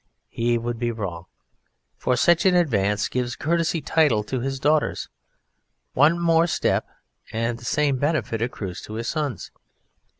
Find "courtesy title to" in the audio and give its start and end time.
3.37-4.39